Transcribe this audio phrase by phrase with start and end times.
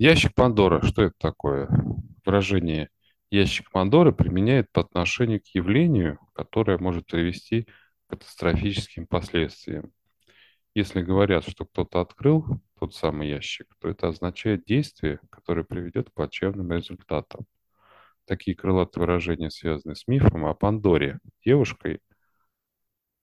[0.00, 1.68] Ящик Пандоры, что это такое?
[2.24, 2.88] Выражение
[3.32, 7.70] ящик Пандоры применяет по отношению к явлению, которое может привести к
[8.10, 9.92] катастрофическим последствиям.
[10.72, 12.46] Если говорят, что кто-то открыл
[12.78, 17.46] тот самый ящик, то это означает действие, которое приведет к плачевным результатам.
[18.24, 21.98] Такие крылатые выражения связаны с мифом о Пандоре, девушкой,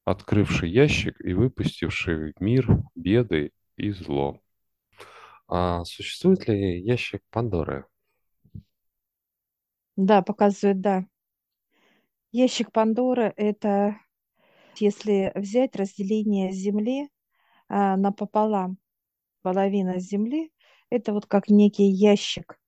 [0.03, 4.41] открывшей ящик и выпустившей в мир беды и зло.
[5.48, 7.86] А существует ли ящик Пандоры?
[9.98, 11.05] Да, показывает, да.
[12.31, 14.00] Ящик Пандоры– это
[14.77, 17.09] если взять разделение Земли
[17.70, 18.77] а, напополам,
[19.44, 20.52] половина Земли–
[20.89, 22.59] это вот как некий ящик.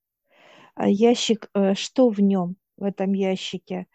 [0.76, 3.88] А ящик, э, что в нем, в этом ящике?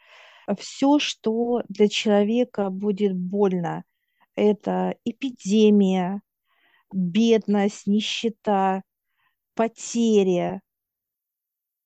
[0.58, 3.84] Все, что для человека будет больно.
[4.36, 6.22] Это эпидемия,
[6.94, 8.82] бедность, нищета,
[9.54, 10.60] потеря,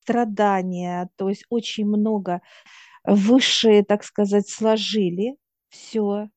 [0.02, 2.40] страдания, то есть очень много
[3.04, 5.36] высшие, так сказать, сложили
[5.68, 6.28] все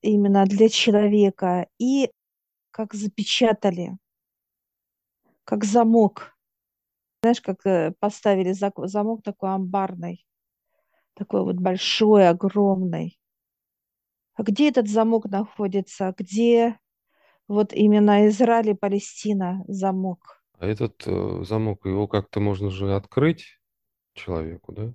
[0.00, 2.10] именно для человека и
[2.70, 3.96] как запечатали,
[5.44, 6.36] как замок.
[7.22, 10.24] Знаешь, как э, поставили замок такой амбарный,
[11.14, 13.18] такой вот большой, огромный.
[14.34, 16.14] А где этот замок находится?
[16.18, 16.78] Где
[17.48, 20.42] вот именно Израиль и Палестина замок?
[20.58, 23.58] А этот э, замок, его как-то можно же открыть
[24.14, 24.94] человеку, да?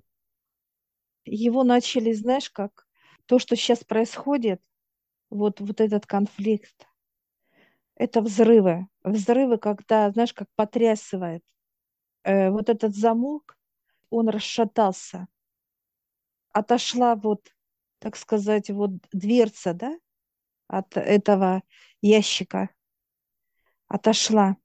[1.24, 2.86] Его начали, знаешь, как
[3.26, 4.60] то, что сейчас происходит,
[5.28, 6.88] вот, вот этот конфликт,
[7.94, 8.88] это взрывы.
[9.04, 11.44] Взрывы, когда, знаешь, как потрясывает.
[12.24, 13.58] Э, вот этот замок,
[14.08, 15.28] он расшатался.
[16.52, 17.54] Отошла вот,
[17.98, 19.98] так сказать, вот дверца, да,
[20.70, 21.62] от этого
[22.00, 22.70] ящика.
[23.88, 24.56] Отошла.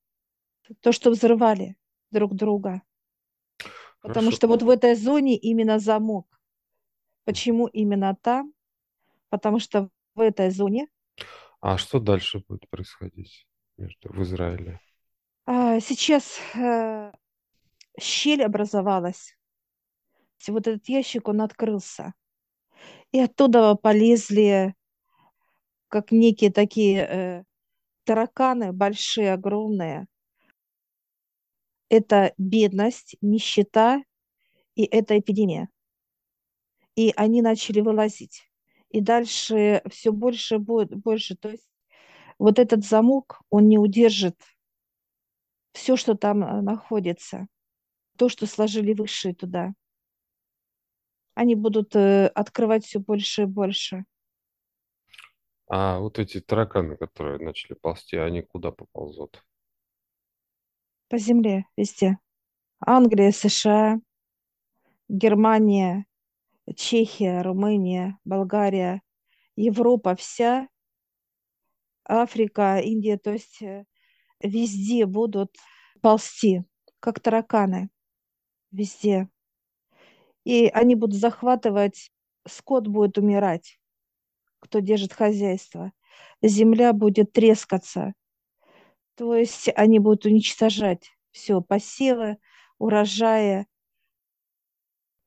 [0.82, 1.76] То, что взрывали
[2.12, 2.82] друг друга.
[4.02, 4.32] Потому Хорошо.
[4.32, 6.28] что вот в этой зоне именно замок.
[7.24, 8.54] Почему именно там?
[9.30, 10.88] Потому что в этой зоне
[11.60, 14.80] А что дальше будет происходить между, в Израиле?
[15.48, 17.12] а, сейчас э,
[18.00, 19.36] щель образовалась.
[20.48, 22.14] Вот этот ящик, он открылся.
[23.12, 24.76] И оттуда полезли,
[25.88, 27.44] как некие такие э,
[28.04, 30.08] тараканы, большие, огромные.
[31.90, 34.04] Это бедность, нищета
[34.76, 35.70] и это эпидемия.
[36.96, 38.50] И они начали вылазить.
[38.90, 41.36] И дальше все больше будет больше.
[41.36, 41.68] То есть
[42.40, 44.36] вот этот замок, он не удержит
[45.74, 47.48] все, что там э, находится,
[48.18, 49.74] то, что сложили высшие туда.
[51.34, 54.06] Они будут э, открывать все больше и больше.
[55.68, 59.44] А вот эти тараканы, которые начали ползти, они куда поползут?
[61.10, 62.20] По земле везде.
[62.80, 64.00] Англия, США,
[65.10, 66.06] Германия,
[66.76, 69.02] Чехия, Румыния, Болгария,
[69.56, 70.68] Европа вся,
[72.04, 73.86] Африка, Индия, то есть э,
[74.40, 75.56] везде будут
[76.02, 76.64] ползти,
[77.00, 77.90] как тараканы,
[78.72, 79.30] везде.
[80.44, 82.12] И они будут захватывать,
[82.48, 83.80] скот будет умирать,
[84.66, 85.92] кто держит хозяйство.
[86.42, 88.14] Земля будет трескаться.
[89.16, 92.38] То есть они будут уничтожать все, посевы,
[92.78, 93.68] урожаи.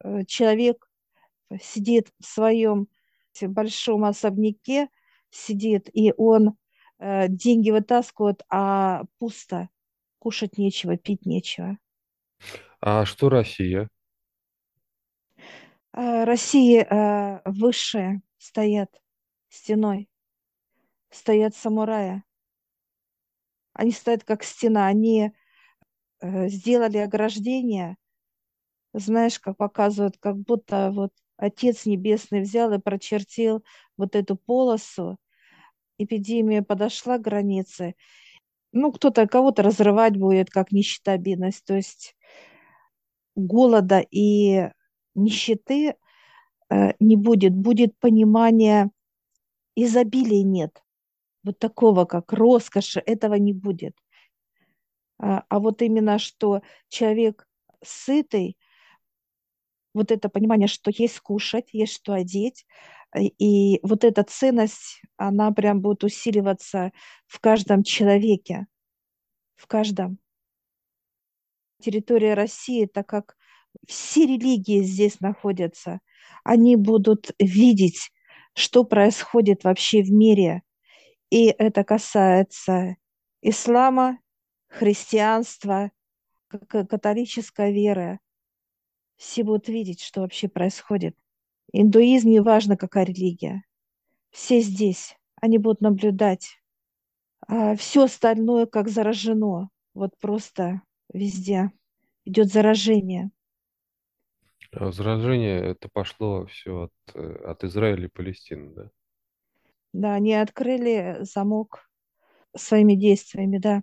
[0.02, 0.90] Э, человек
[1.60, 2.88] сидит в своем
[3.40, 4.88] большом особняке,
[5.30, 6.56] сидит, и он
[6.98, 9.68] э, деньги вытаскивает, а пусто.
[10.18, 11.78] Кушать нечего, пить нечего.
[12.80, 13.88] А что Россия?
[15.92, 18.90] А России э, высшие стоят
[19.48, 20.08] стеной,
[21.10, 22.24] стоят самурая.
[23.72, 25.32] Они стоят как стена, они
[26.20, 27.96] э, сделали ограждение,
[28.92, 33.64] знаешь, как показывают, как будто вот Отец Небесный взял и прочертил
[33.96, 35.18] вот эту полосу.
[35.96, 37.94] Эпидемия подошла к границе.
[38.72, 41.64] Ну, кто-то кого-то разрывать будет, как нищета, бедность.
[41.64, 42.16] То есть
[43.36, 44.70] голода и
[45.14, 45.94] нищеты
[46.70, 47.54] э, не будет.
[47.54, 48.90] Будет понимание,
[49.84, 50.82] изобилия нет.
[51.44, 53.96] Вот такого, как роскоши, этого не будет.
[55.18, 57.46] А, а вот именно, что человек
[57.84, 58.56] сытый,
[59.94, 62.66] вот это понимание, что есть кушать, есть что одеть,
[63.16, 66.92] и вот эта ценность, она прям будет усиливаться
[67.26, 68.66] в каждом человеке,
[69.56, 70.18] в каждом.
[71.80, 73.36] Территория России, так как
[73.86, 76.00] все религии здесь находятся,
[76.44, 78.10] они будут видеть,
[78.58, 80.62] что происходит вообще в мире.
[81.30, 82.96] И это касается
[83.40, 84.18] ислама,
[84.68, 85.92] христианства,
[86.48, 88.18] как католическая вера,
[89.16, 91.16] все будут видеть, что вообще происходит.
[91.72, 93.62] Индуизм, неважно какая религия,
[94.30, 96.58] все здесь, они будут наблюдать.
[97.46, 100.82] А все остальное как заражено, вот просто
[101.12, 101.70] везде
[102.24, 103.30] идет заражение.
[104.72, 108.90] А заражение это пошло все от, э, от Израиля и Палестины, да?
[109.92, 111.90] Да, они открыли замок
[112.54, 113.82] своими действиями, да.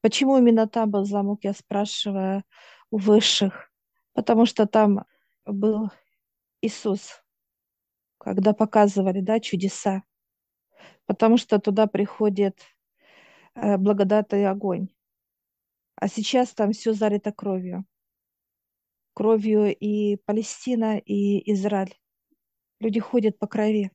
[0.00, 2.44] Почему именно там был замок, я спрашиваю
[2.90, 3.70] у высших.
[4.12, 5.04] Потому что там
[5.44, 5.90] был
[6.60, 7.22] Иисус,
[8.18, 10.04] когда показывали, да, чудеса.
[11.06, 12.60] Потому что туда приходит
[13.54, 14.88] э, благодатный огонь.
[15.96, 17.84] А сейчас там все залито кровью.
[19.14, 21.96] Кровью и Палестина, и Израиль.
[22.80, 23.92] Люди ходят по крови.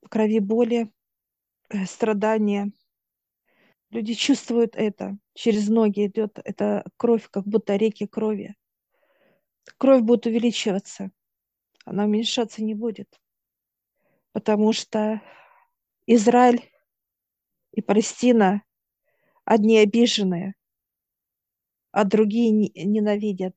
[0.00, 0.90] По крови боли,
[1.68, 2.72] э, страдания.
[3.90, 5.18] Люди чувствуют это.
[5.34, 8.56] Через ноги идет эта кровь, как будто реки крови.
[9.76, 11.10] Кровь будет увеличиваться.
[11.84, 13.20] Она уменьшаться не будет.
[14.32, 15.20] Потому что
[16.06, 16.70] Израиль
[17.72, 18.62] и Палестина
[19.44, 20.54] одни обиженные,
[21.92, 23.54] а другие ненавидят.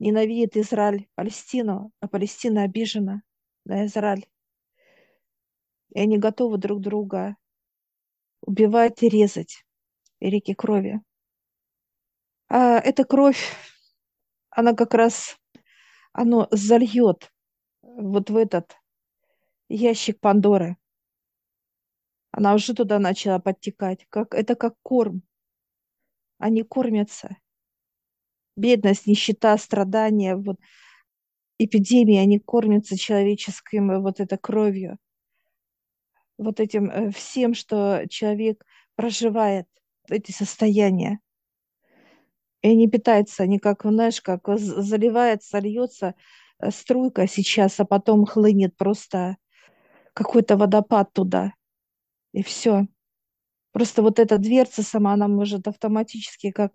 [0.00, 3.22] Ненавидит Израиль Палестину, а Палестина обижена
[3.66, 4.26] на Израиль.
[5.90, 7.36] И они готовы друг друга
[8.40, 9.66] убивать и резать
[10.18, 11.02] и реки крови.
[12.48, 13.54] А эта кровь,
[14.48, 15.38] она как раз,
[16.12, 17.30] оно зальет
[17.82, 18.78] вот в этот
[19.68, 20.78] ящик Пандоры.
[22.30, 24.06] Она уже туда начала подтекать.
[24.08, 25.22] Как, это как корм.
[26.38, 27.36] Они кормятся.
[28.56, 30.56] Бедность, нищета, страдания, вот,
[31.64, 34.98] эпидемии, они кормятся человеческим э, вот этой кровью.
[36.38, 38.64] Вот этим э, всем, что человек
[38.96, 39.66] проживает,
[40.08, 41.20] эти состояния.
[42.62, 46.14] И они питаются, они как, знаешь, как заливается, льется
[46.58, 49.36] э, струйка сейчас, а потом хлынет просто
[50.14, 51.52] какой-то водопад туда.
[52.32, 52.86] И все.
[53.72, 56.72] Просто вот эта дверца сама, она может автоматически как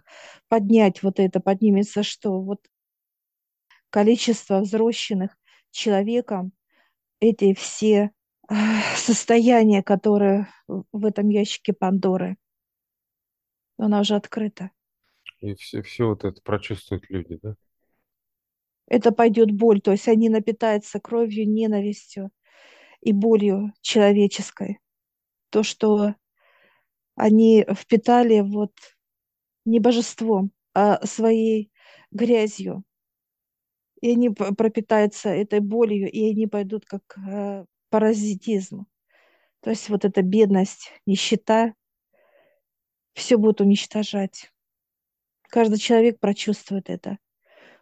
[0.48, 2.42] поднять вот это, поднимется что?
[2.42, 2.60] Вот
[3.90, 5.38] количество взросленных
[5.72, 6.54] человеком,
[7.20, 8.12] эти все
[8.96, 12.38] состояния, которые в этом ящике Пандоры,
[13.78, 14.72] она уже открыта.
[15.40, 17.56] И все, все вот это прочувствуют люди, да?
[18.88, 22.30] Это пойдет боль, то есть они напитаются кровью, ненавистью
[23.02, 24.80] и болью человеческой.
[25.50, 26.16] То, что
[27.16, 28.74] они впитали вот
[29.66, 31.72] не божеством, а своей
[32.12, 32.84] грязью.
[34.02, 38.86] И они пропитаются этой болью, и они пойдут как э, паразитизм.
[39.62, 41.74] То есть вот эта бедность, нищета,
[43.14, 44.52] все будут уничтожать.
[45.50, 47.18] Каждый человек прочувствует это.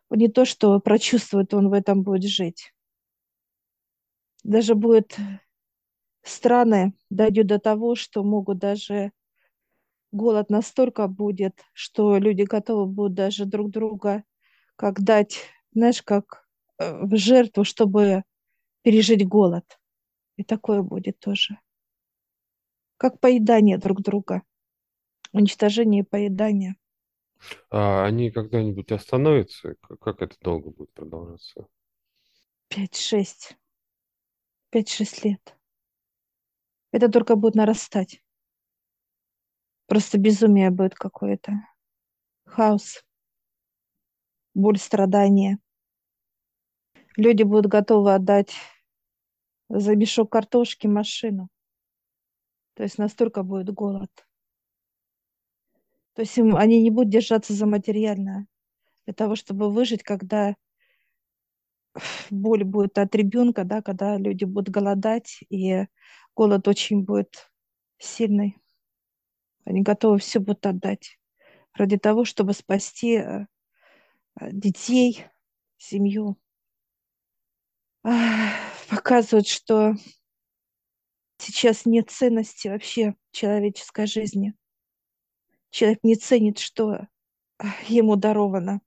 [0.09, 2.73] Не то, что прочувствует, он в этом будет жить.
[4.43, 5.17] Даже будет
[6.21, 9.11] страны дойдет до того, что могут даже
[10.13, 14.23] голод настолько будет, что люди готовы будут даже друг друга
[14.75, 15.39] как дать,
[15.73, 18.23] знаешь, как э, в жертву, чтобы
[18.81, 19.79] пережить голод.
[20.37, 21.59] И такое будет тоже.
[22.97, 24.43] Как поедание друг друга.
[25.31, 26.75] Уничтожение поедания.
[27.69, 29.75] А они когда-нибудь остановятся?
[29.99, 31.67] Как это долго будет продолжаться?
[32.67, 33.57] Пять-шесть.
[34.69, 35.57] Пять-шесть лет.
[36.91, 38.22] Это только будет нарастать.
[39.93, 41.51] Просто безумие будет какое-то.
[42.45, 43.03] Хаос.
[44.55, 45.59] Боль, страдания.
[47.15, 48.55] Люди будут готовы отдать
[49.69, 51.47] за мешок картошки машину.
[52.73, 54.09] То есть настолько будет голод.
[56.15, 58.47] То есть им, они не будут держаться за материальное
[59.05, 60.55] для того, чтобы выжить, когда
[62.31, 65.85] боль будет от ребенка, да, когда люди будут голодать, и
[66.35, 67.51] голод очень будет
[67.99, 68.57] сильный.
[69.65, 71.19] Они готовы все будут отдать
[71.73, 73.45] ради того, чтобы спасти э,
[74.39, 75.25] детей,
[75.77, 76.37] семью.
[78.89, 79.93] Показывают, что
[81.37, 84.53] сейчас нет ценности вообще человеческой жизни.
[85.69, 87.07] Человек не ценит, что
[87.87, 88.81] ему даровано.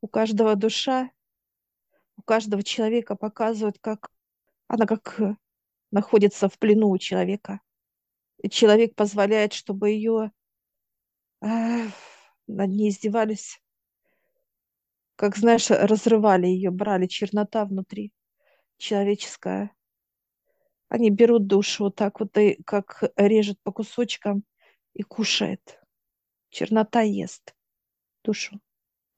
[0.00, 1.10] У каждого душа,
[2.16, 4.10] у каждого человека показывают, как
[4.68, 5.20] она как
[5.90, 7.60] находится в плену у человека.
[8.48, 10.32] Человек позволяет, чтобы ее
[11.42, 11.86] а,
[12.46, 13.60] над ней издевались.
[15.16, 18.12] Как, знаешь, разрывали ее, брали чернота внутри
[18.78, 19.74] человеческая.
[20.88, 24.44] Они берут душу вот так вот, и как режут по кусочкам
[24.94, 25.78] и кушает.
[26.48, 27.54] Чернота ест
[28.24, 28.60] душу.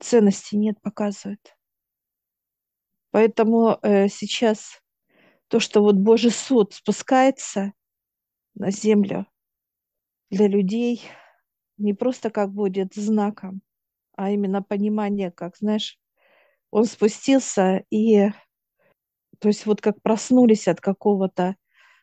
[0.01, 1.57] Ценности нет, показывает.
[3.11, 4.83] Поэтому э, сейчас
[5.49, 7.73] то, что вот Божий суд спускается
[8.55, 9.27] на землю
[10.31, 11.03] для людей,
[11.79, 13.63] не просто как будет знаком,
[14.17, 15.99] а именно понимание, как, знаешь,
[16.71, 18.31] он спустился и,
[19.39, 21.57] то есть вот как проснулись от какого-то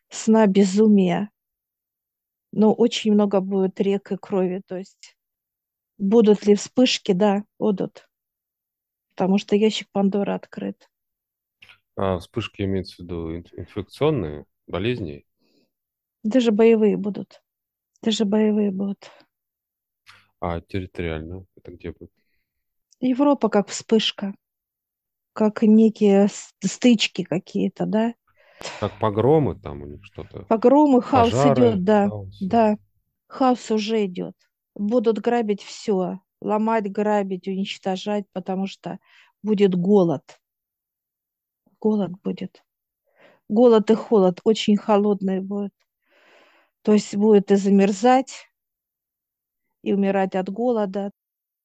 [0.10, 1.32] сна безумия,
[2.51, 5.18] но очень много будет рек и крови, то есть
[5.98, 8.10] будут ли вспышки, да, будут,
[9.10, 10.89] потому что ящик Пандоры открыт.
[11.96, 15.25] А вспышки имеются в виду инфекционные болезни?
[16.24, 17.42] Даже боевые будут.
[18.02, 19.12] Даже боевые будут.
[20.40, 22.12] А территориально это где будет?
[23.02, 24.34] Европа как вспышка,
[25.34, 26.28] как некие
[26.64, 28.14] стычки какие-то, да?
[28.80, 30.44] Как погромы там у них что-то?
[30.44, 32.38] Погромы, хаос Пожары, идет, да, хаос.
[32.42, 32.78] да.
[33.28, 34.36] Хаос уже идет.
[34.76, 39.00] Будут грабить все, ломать, грабить, уничтожать, потому что
[39.42, 40.40] будет голод
[41.80, 42.64] голод будет.
[43.48, 45.74] Голод и холод очень холодный будет.
[46.82, 48.50] То есть будет и замерзать,
[49.82, 51.12] и умирать от голода.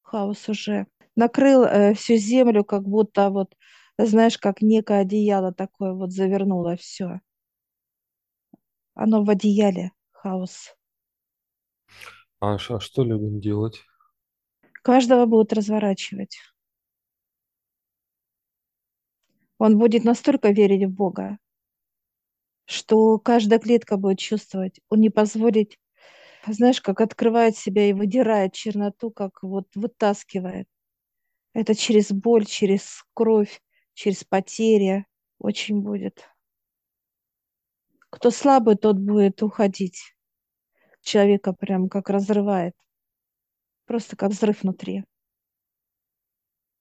[0.02, 3.54] Хаос уже накрыл э, всю землю, как будто вот,
[3.98, 7.20] знаешь, как некое одеяло такое вот завернуло все.
[8.94, 10.74] Оно в одеяле, хаос.
[12.40, 13.82] А а что людям делать?
[14.82, 16.38] Каждого будут разворачивать.
[19.58, 21.38] Он будет настолько верить в Бога,
[22.66, 24.80] что каждая клетка будет чувствовать.
[24.88, 25.78] Он не позволит,
[26.46, 30.68] знаешь, как открывает себя и выдирает черноту, как вот вытаскивает.
[31.52, 33.60] Это через боль, через кровь,
[33.94, 35.06] через потери
[35.38, 36.28] очень будет.
[38.10, 40.14] Кто слабый, тот будет уходить.
[41.02, 42.74] Человека прям как разрывает.
[43.86, 45.04] Просто как взрыв внутри.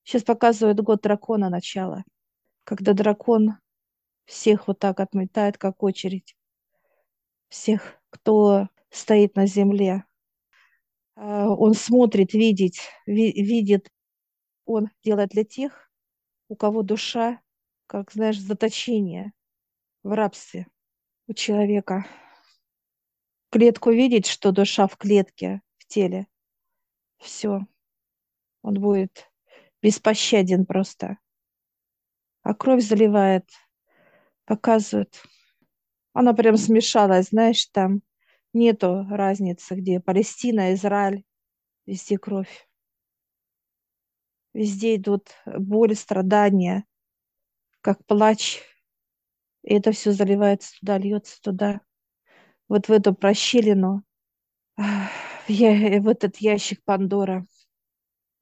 [0.03, 2.03] Сейчас показывает год дракона начало,
[2.65, 3.57] когда дракон
[4.25, 6.35] всех вот так отметает, как очередь.
[7.49, 10.05] Всех, кто стоит на земле.
[11.15, 12.75] А, он смотрит, видит,
[13.05, 13.89] видит,
[14.65, 15.91] он делает для тех,
[16.47, 17.41] у кого душа,
[17.87, 19.33] как знаешь, заточение
[20.03, 20.67] в рабстве
[21.27, 22.05] у человека.
[23.49, 26.27] Клетку видеть, что душа в клетке, в теле.
[27.19, 27.61] Все.
[28.61, 29.31] Он будет
[29.81, 31.17] беспощаден просто.
[32.41, 33.49] А кровь заливает,
[34.45, 35.23] показывает.
[36.13, 38.01] Она прям смешалась, знаешь, там
[38.53, 41.23] нету разницы, где Палестина, Израиль,
[41.85, 42.67] везде кровь.
[44.53, 46.85] Везде идут боль, страдания,
[47.81, 48.61] как плач.
[49.63, 51.81] И это все заливается туда, льется туда,
[52.67, 54.03] вот в эту прощелину,
[54.77, 57.47] в, в этот ящик Пандора.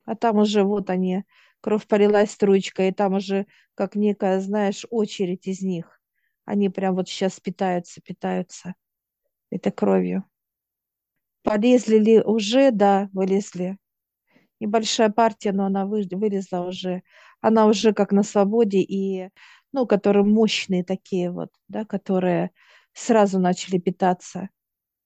[0.05, 1.24] А там уже вот они,
[1.62, 6.01] кровь полилась струечкой, и там уже как некая, знаешь, очередь из них.
[6.46, 8.75] Они прям вот сейчас питаются, питаются
[9.51, 10.25] этой кровью.
[11.44, 12.72] Полезли ли уже?
[12.72, 13.77] Да, вылезли.
[14.60, 17.03] Небольшая партия, но она вылезла уже.
[17.41, 19.30] Она уже как на свободе, и,
[19.74, 22.51] ну, которые мощные такие вот, да, которые
[22.94, 24.50] сразу начали питаться.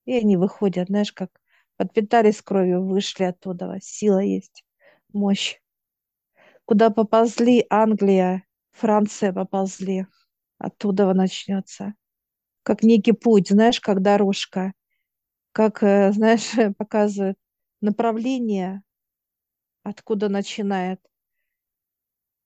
[0.06, 1.30] И они выходят, знаешь, как
[1.78, 3.78] подпитались кровью, вышли оттуда.
[3.82, 4.66] Сила есть,
[5.14, 5.60] мощь.
[6.66, 10.08] Куда поползли Англия, Франция поползли.
[10.58, 11.94] Оттуда начнется.
[12.64, 14.74] Как некий путь, знаешь, как дорожка.
[15.54, 17.38] Как, э, знаешь, показывает
[17.82, 18.84] направление,
[19.84, 21.00] откуда начинает.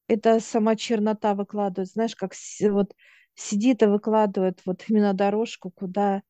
[0.07, 2.33] Это сама чернота выкладывает, знаешь, как
[2.69, 2.93] вот
[3.35, 6.21] сидит и выкладывает вот именно дорожку, куда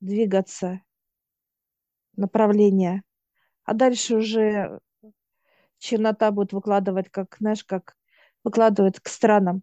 [0.00, 0.82] двигаться,
[2.16, 3.02] направление.
[3.64, 4.80] А дальше уже
[5.80, 7.96] чернота будет выкладывать, как, знаешь, как
[8.44, 9.62] выкладывает к странам.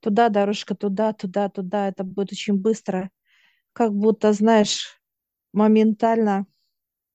[0.00, 1.88] Туда дорожка, туда, туда, туда.
[1.88, 3.10] Это будет очень быстро.
[3.72, 5.00] Как будто, знаешь,
[5.52, 6.46] моментально,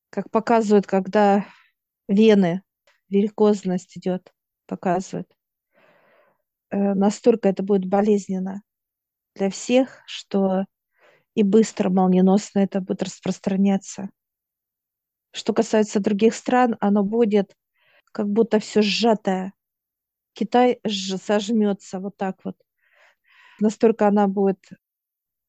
[0.10, 1.46] как показывают, когда
[2.08, 2.64] вены,
[3.10, 4.34] варикозность идет,
[4.68, 5.32] показывают.
[6.72, 8.62] Э, настолько это будет болезненно
[9.36, 10.66] для всех, что
[11.36, 14.10] и быстро, молниеносно это будет распространяться.
[15.32, 17.54] Что касается других стран, оно будет
[18.16, 19.54] как будто все сжатое.
[20.32, 22.56] Китай сожмется вот так вот.
[23.60, 24.70] Настолько она будет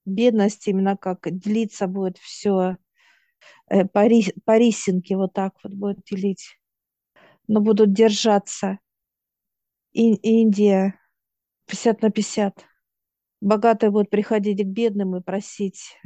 [0.05, 2.77] бедность, именно как длиться будет все
[3.69, 6.59] э, по, ри, по рисинке вот так вот будет делить.
[7.47, 8.81] Но будут держаться.
[9.93, 10.99] И, Индия
[11.67, 12.67] 50 на 50.
[13.41, 15.97] Богатые будут приходить к бедным и просить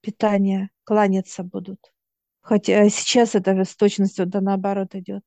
[0.00, 1.92] питания, кланяться будут.
[2.40, 5.22] Хотя сейчас это с точностью да наоборот идет.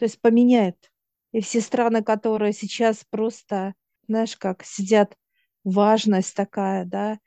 [0.00, 0.90] То есть поменяет.
[1.30, 3.74] И все страны, которые сейчас просто,
[4.08, 5.14] знаешь, как сидят,
[5.62, 7.18] важность такая, да,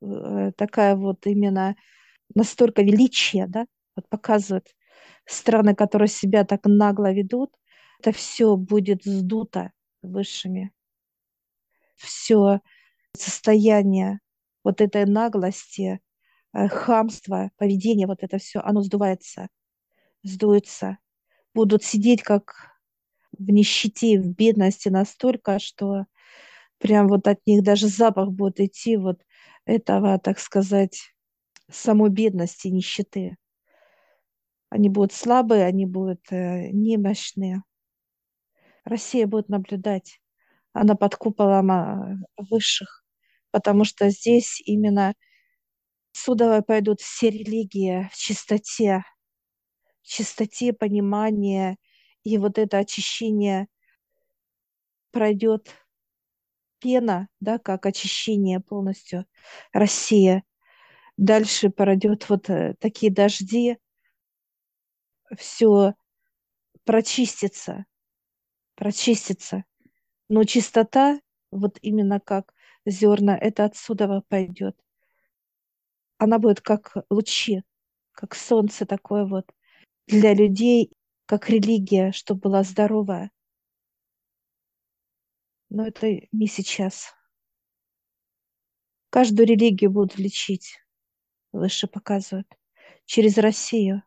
[0.00, 1.76] э, такая вот именно
[2.34, 4.74] настолько величие, да, вот показывает
[5.26, 7.54] страны, которые себя так нагло ведут,
[8.00, 10.72] это все будет сдуто высшими.
[11.96, 12.62] Все
[13.14, 14.20] состояние
[14.64, 16.00] вот этой наглости,
[16.54, 19.48] э, хамства, поведения, вот это все, оно сдувается,
[20.22, 20.96] сдуется.
[21.54, 22.74] Будут сидеть как
[23.38, 26.06] в нищете, в бедности настолько, что
[26.78, 29.22] прям вот от них даже запах будет идти вот
[29.64, 31.14] этого, так сказать,
[31.70, 33.36] самой бедности, нищеты.
[34.68, 37.62] Они будут слабые, они будут э, немощные.
[38.84, 40.20] Россия будет наблюдать.
[40.72, 43.04] Она под куполом а, высших,
[43.50, 45.14] потому что здесь именно
[46.12, 49.04] судовые пойдут все религии в чистоте,
[50.04, 51.76] чистоте понимания,
[52.22, 53.68] и вот это очищение
[55.10, 55.70] пройдет
[56.78, 59.26] пена, да, как очищение полностью
[59.72, 60.44] Россия.
[61.16, 63.78] Дальше пройдет вот э, такие дожди,
[65.38, 65.94] все
[66.84, 67.86] прочистится,
[68.74, 69.64] прочистится.
[70.28, 71.20] Но чистота,
[71.50, 72.52] вот именно как
[72.84, 74.76] зерна, это отсюда пойдет.
[76.18, 77.62] Она будет как лучи,
[78.12, 79.46] как солнце такое вот
[80.06, 80.90] для людей,
[81.26, 83.30] как религия, чтобы была здоровая.
[85.70, 87.14] Но это не сейчас.
[89.10, 90.78] Каждую религию будут лечить,
[91.52, 92.48] выше показывают,
[93.06, 94.02] через Россию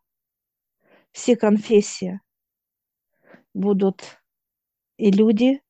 [1.12, 2.22] все конфессии
[3.54, 4.22] будут
[4.98, 5.62] и люди,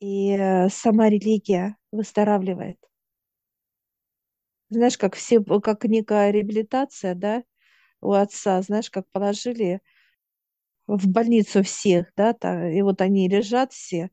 [0.00, 2.78] и э, сама религия выздоравливает.
[4.70, 7.44] Знаешь, как все, как некая реабилитация, да,
[8.04, 9.80] у отца, знаешь, как положили
[10.86, 14.10] в больницу всех, да, там, и вот они лежат все,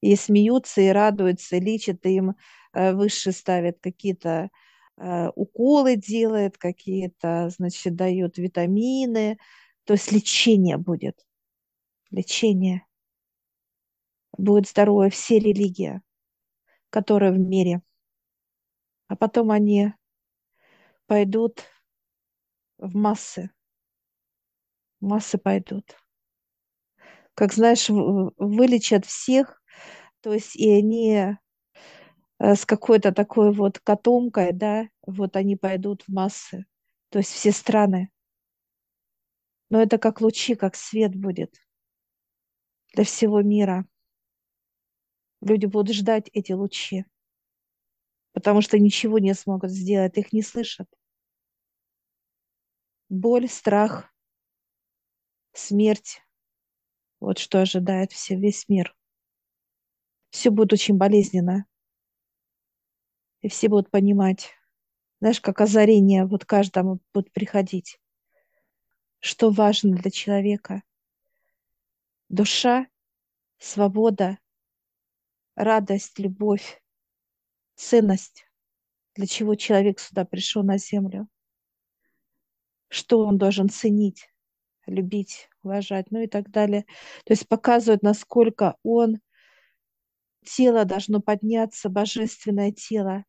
[0.00, 2.36] и смеются, и радуются, и лечат, и им
[2.74, 4.50] э, выше ставят какие-то
[4.98, 9.38] э, уколы делают, какие-то, значит, дают витамины,
[9.84, 11.26] то есть лечение будет.
[12.10, 12.86] Лечение.
[14.36, 16.00] Будет здоровая все религии,
[16.90, 17.82] которые в мире.
[19.08, 19.92] А потом они
[21.06, 21.64] пойдут
[22.80, 23.50] в массы.
[25.00, 25.96] Массы пойдут.
[27.34, 29.62] Как знаешь, вылечат всех,
[30.20, 31.36] то есть и они
[32.38, 36.66] э, с какой-то такой вот котомкой, да, вот они пойдут в массы.
[37.10, 38.10] То есть все страны.
[39.70, 41.54] Но это как лучи, как свет будет
[42.92, 43.86] для всего мира.
[45.40, 47.04] Люди будут ждать эти лучи,
[48.32, 50.88] потому что ничего не смогут сделать, их не слышат.
[53.10, 54.10] Боль, страх,
[55.52, 56.22] смерть.
[57.20, 58.96] Вот что ожидает все, весь мир.
[60.30, 61.66] Все будет очень болезненно.
[63.42, 64.54] И все будут понимать,
[65.20, 68.00] знаешь, как озарение вот каждому будет приходить
[69.20, 70.82] что важно для человека.
[72.28, 72.86] Душа,
[73.58, 74.38] свобода,
[75.54, 76.82] радость, любовь,
[77.74, 78.46] ценность,
[79.14, 81.28] для чего человек сюда пришел на землю,
[82.90, 84.28] что он должен ценить,
[84.86, 86.84] любить, уважать, ну и так далее.
[87.24, 89.20] То есть показывает, насколько он,
[90.44, 93.24] тело должно подняться, божественное тело,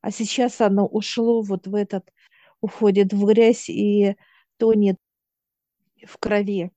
[0.00, 2.08] а сейчас оно ушло вот в этот,
[2.60, 4.16] уходит в грязь и
[4.58, 4.98] тонет
[6.06, 6.70] в крови.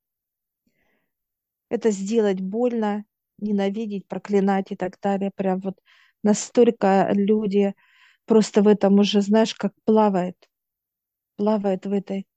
[1.70, 3.06] Это сделать больно,
[3.38, 5.32] ненавидеть, проклинать и так далее.
[5.36, 5.80] Прям вот
[6.24, 7.76] настолько люди
[8.26, 10.49] просто в этом уже, знаешь, как плавает.
[11.40, 12.28] Плавает в этой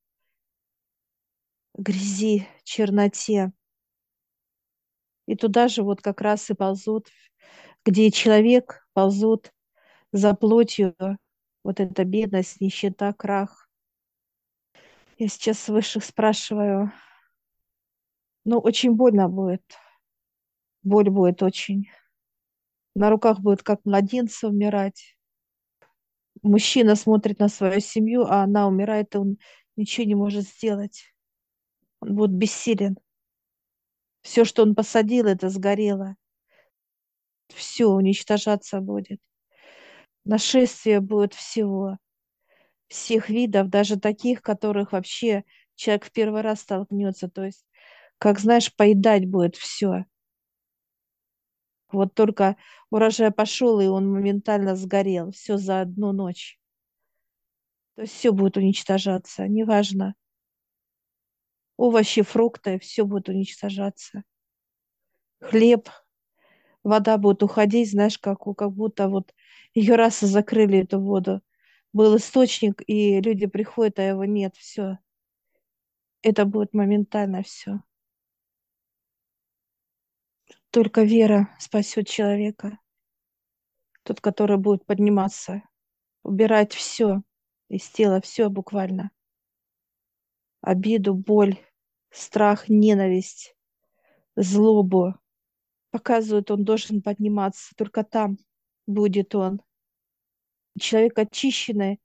[1.75, 3.51] грязи, черноте.
[5.27, 7.09] И туда же вот как раз и ползут,
[7.85, 9.53] где человек ползут
[10.13, 10.95] за плотью,
[11.65, 13.69] вот эта бедность, нищета, крах.
[15.19, 16.93] Я сейчас высших спрашиваю.
[18.45, 19.65] Ну, очень больно будет.
[20.85, 21.91] Боль будет очень.
[22.95, 25.17] На руках будет как младенцы умирать.
[26.43, 29.39] Мужчина смотрит на свою семью, а она умирает, и он
[29.77, 31.13] ничего не может сделать.
[32.01, 32.97] Он будет бессилен.
[34.23, 36.17] Все, что он посадил, это сгорело.
[37.49, 39.21] Все уничтожаться будет.
[40.25, 41.99] Нашествие будет всего
[42.93, 47.29] всех видов, даже таких, которых вообще человек в первый раз столкнется.
[47.29, 47.65] То есть,
[48.19, 50.05] как знаешь, поедать будет все.
[51.93, 52.57] Вот только
[52.91, 55.31] урожай пошел, и он моментально сгорел.
[55.33, 56.59] Все за одну ночь.
[57.95, 60.15] То есть все будет уничтожаться, неважно.
[61.77, 64.23] овощи, фрукты, все будет уничтожаться.
[65.41, 65.89] Хлеб,
[66.85, 69.35] вода будет уходить, знаешь, как, как будто вот
[69.75, 71.43] ее раз и закрыли эту воду.
[71.93, 74.99] Был источник, и люди приходят, а его нет, все.
[76.23, 77.81] Это будет моментально все.
[80.73, 82.79] Только вера спасет человека.
[84.05, 85.63] Тот, который будет подниматься,
[86.23, 87.21] убирать все
[87.69, 89.11] из тела, все буквально.
[90.63, 91.59] Обиду, боль,
[92.11, 93.55] страх, ненависть,
[94.35, 95.15] злобу.
[95.91, 97.75] Показывает, он должен подниматься.
[97.77, 98.39] Только там
[98.87, 99.61] будет он.
[100.81, 102.01] Человек очищенный,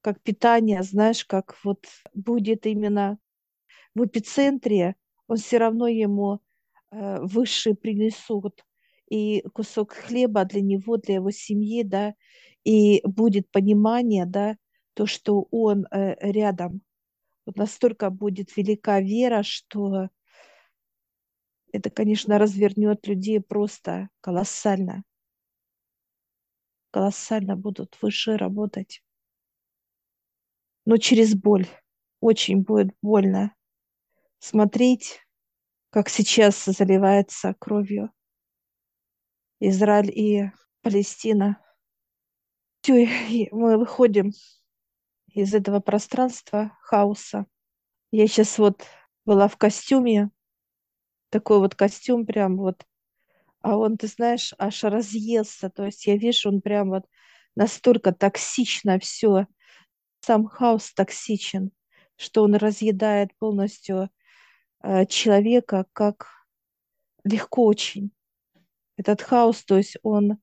[0.00, 3.20] как питание, знаешь, как вот будет именно
[3.94, 4.96] в эпицентре,
[5.28, 6.40] он все равно ему
[6.90, 8.64] выше принесут
[9.10, 12.14] и кусок хлеба для него, для его семьи, да,
[12.64, 14.56] и будет понимание, да,
[14.94, 16.80] то, что он э, рядом.
[17.44, 20.08] Вот настолько будет велика вера, что
[21.72, 25.04] это, конечно, развернет людей просто колоссально.
[26.90, 29.02] Колоссально будут выше работать.
[30.86, 31.66] Но через боль.
[32.20, 33.54] Очень будет больно
[34.38, 35.25] смотреть,
[35.96, 38.12] как сейчас заливается кровью
[39.60, 40.50] Израиль и
[40.82, 41.58] Палестина.
[42.82, 43.08] Все,
[43.50, 44.32] мы выходим
[45.32, 47.46] из этого пространства хаоса.
[48.10, 48.84] Я сейчас вот
[49.24, 50.30] была в костюме,
[51.30, 52.84] такой вот костюм прям вот,
[53.62, 57.06] а он, ты знаешь, аж разъелся, то есть я вижу, он прям вот
[57.54, 59.46] настолько токсично все,
[60.20, 61.70] сам хаос токсичен,
[62.16, 64.10] что он разъедает полностью
[65.08, 66.28] человека, как
[67.24, 68.12] легко очень
[68.96, 70.38] этот хаос, то есть он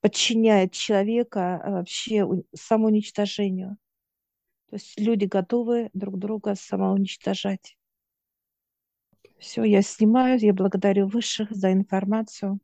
[0.00, 3.76] подчиняет человека а, вообще самоуничтожению.
[4.68, 7.76] То есть люди готовы друг друга самоуничтожать.
[9.38, 12.58] Все, я снимаю, я благодарю высших за информацию.